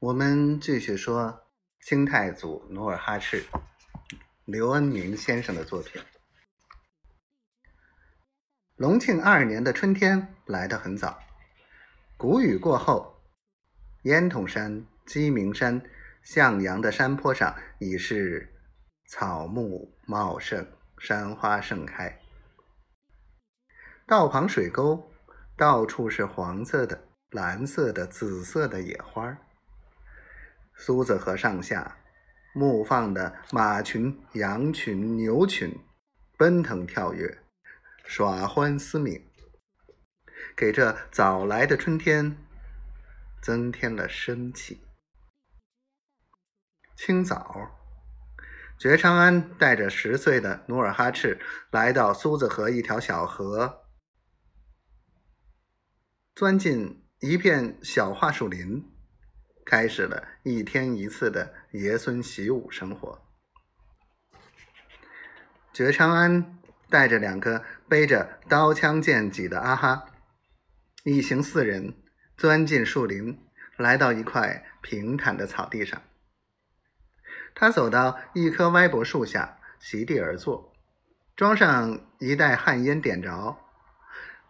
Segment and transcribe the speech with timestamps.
[0.00, 1.48] 我们继续说
[1.80, 3.44] 清太祖努尔哈赤，
[4.44, 6.00] 刘恩明先生的作品。
[8.76, 11.18] 隆庆二年的春天来得很早，
[12.16, 13.20] 谷雨过后，
[14.02, 15.82] 烟筒山、鸡鸣山、
[16.22, 18.54] 向阳的山坡上已是
[19.08, 20.64] 草木茂盛，
[20.98, 22.20] 山花盛开。
[24.06, 25.10] 道旁水沟，
[25.56, 29.36] 到处是黄色的、蓝色的、紫色的野花。
[30.80, 31.98] 苏子河上下，
[32.54, 35.76] 牧放的马群、羊群、牛群，
[36.36, 37.42] 奔腾跳跃，
[38.04, 39.28] 耍欢嘶鸣，
[40.56, 42.38] 给这早来的春天
[43.42, 44.80] 增添了生气。
[46.94, 47.76] 清早，
[48.78, 51.40] 觉昌安带着十岁的努尔哈赤
[51.72, 53.84] 来到苏子河一条小河，
[56.36, 58.94] 钻进一片小桦树林。
[59.68, 63.20] 开始了一天一次的爷孙习武生活。
[65.74, 70.06] 觉昌安带着两个背着刀枪剑戟的阿哈，
[71.04, 71.94] 一行四人
[72.38, 73.38] 钻进树林，
[73.76, 76.00] 来到一块平坦的草地上。
[77.54, 80.72] 他走到一棵歪脖树下，席地而坐，
[81.36, 83.58] 装上一袋旱烟，点着，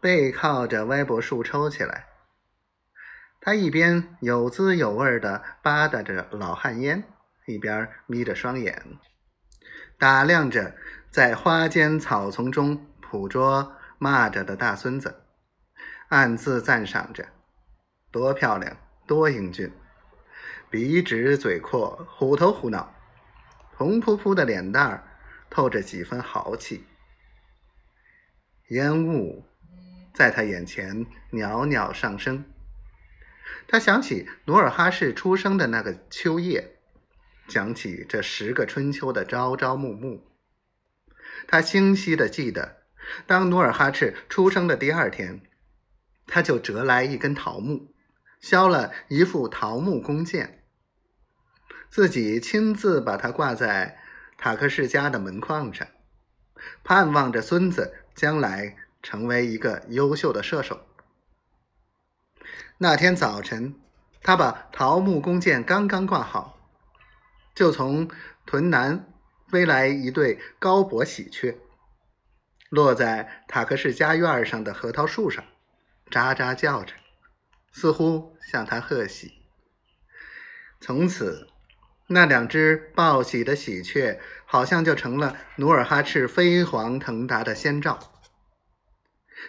[0.00, 2.07] 背靠着歪脖树抽起来。
[3.48, 7.02] 他一边有滋有味的吧嗒着老旱烟，
[7.46, 8.98] 一边眯着双眼，
[9.96, 10.76] 打量着
[11.10, 15.22] 在花间草丛中捕捉蚂蚱的大孙子，
[16.08, 17.26] 暗自赞赏着：
[18.10, 19.72] 多漂亮，多英俊，
[20.68, 22.94] 鼻直嘴阔，虎头虎脑，
[23.74, 25.02] 红扑扑的脸蛋儿
[25.48, 26.84] 透着几分豪气。
[28.68, 29.42] 烟雾
[30.12, 32.44] 在他眼前袅袅上升。
[33.70, 36.78] 他想起努尔哈赤出生的那个秋夜，
[37.48, 40.26] 想起这十个春秋的朝朝暮暮。
[41.46, 42.78] 他清晰的记得，
[43.26, 45.42] 当努尔哈赤出生的第二天，
[46.26, 47.94] 他就折来一根桃木，
[48.40, 50.64] 削了一副桃木弓箭，
[51.90, 53.98] 自己亲自把它挂在
[54.38, 55.86] 塔克世家的门框上，
[56.82, 60.87] 盼望着孙子将来成为一个优秀的射手。
[62.78, 63.74] 那天早晨，
[64.22, 66.58] 他把桃木弓箭刚刚挂好，
[67.54, 68.08] 就从
[68.46, 69.06] 屯南
[69.48, 71.58] 飞来一对高脖喜鹊，
[72.70, 75.44] 落在塔克氏家院上的核桃树上，
[76.10, 76.94] 喳喳叫着，
[77.72, 79.42] 似乎向他贺喜。
[80.80, 81.48] 从此，
[82.06, 87.98] 那两只报喜的喜鹊，好像就成了努尔哈赤飞黄腾达的先兆。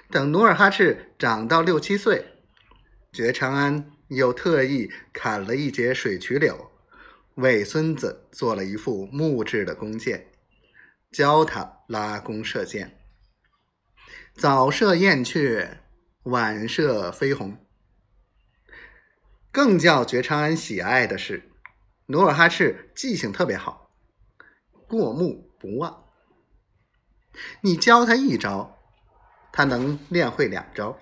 [0.10, 2.36] 等努尔哈赤长到六七岁。
[3.12, 6.72] 觉长安又特意砍了一截水曲柳，
[7.36, 10.28] 为孙子做了一副木质的弓箭，
[11.12, 13.00] 教他拉弓射箭。
[14.34, 15.82] 早射燕雀，
[16.24, 17.58] 晚射飞鸿。
[19.52, 21.52] 更叫觉长安喜爱的是，
[22.06, 23.92] 努尔哈赤记性特别好，
[24.88, 26.06] 过目不忘。
[27.62, 28.78] 你教他一招，
[29.52, 31.00] 他能练会两招。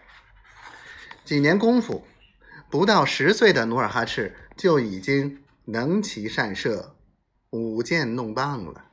[1.27, 2.05] 几年功夫，
[2.69, 6.95] 不到十岁的努尔哈赤就已经能骑善射，
[7.49, 8.91] 舞剑弄棒了。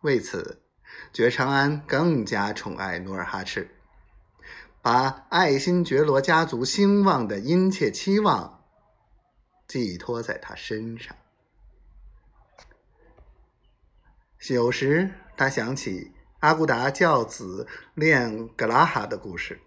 [0.00, 0.60] 为此，
[1.12, 3.70] 觉昌安更加宠爱努尔哈赤，
[4.82, 8.64] 把爱新觉罗家族兴旺的殷切期望
[9.68, 11.14] 寄托在他身上。
[14.48, 19.60] 有时，他想起阿骨达教子练格拉哈的故事。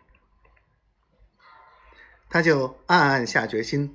[2.34, 3.94] 他就暗暗下决心，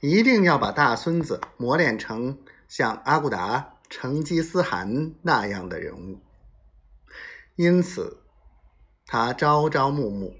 [0.00, 2.38] 一定要把大孙子磨练成
[2.68, 6.20] 像阿骨达、成吉思汗那样的人物。
[7.56, 8.18] 因此，
[9.06, 10.34] 他朝朝暮暮，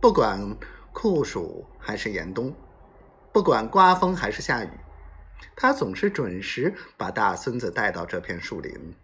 [0.00, 0.56] 不管
[0.94, 2.54] 酷暑还是严冬，
[3.34, 4.70] 不管刮风还是下雨，
[5.54, 8.94] 他总是准时把大孙子带到这片树林，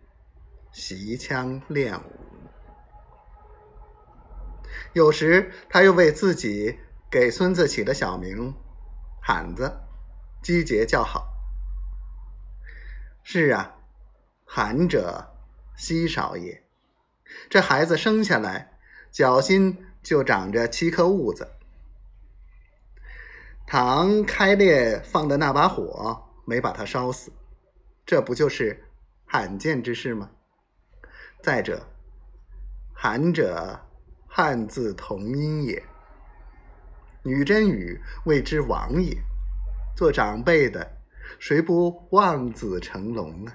[0.73, 2.13] 习枪练武。
[4.95, 6.79] 有时，他又为自己。
[7.11, 8.53] 给孙子起的小名
[9.23, 9.81] “罕子”，
[10.43, 11.33] 机节叫好。
[13.23, 13.77] 是啊，
[14.45, 15.35] 罕者
[15.77, 16.65] 稀少也。
[17.49, 18.79] 这孩子生下来，
[19.11, 21.49] 脚心就长着七颗痦子。
[23.67, 27.33] 唐开裂放的那把火没把他烧死，
[28.05, 28.85] 这不就是
[29.25, 30.31] 罕见之事吗？
[31.43, 31.87] 再者，
[32.93, 33.81] 罕者
[34.29, 35.85] 汉字同音也。
[37.27, 39.13] 女真语谓之王也，
[39.97, 40.89] 做长辈的，
[41.41, 43.53] 谁不望子成龙呢？